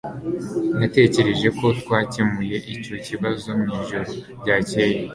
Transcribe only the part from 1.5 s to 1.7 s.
ko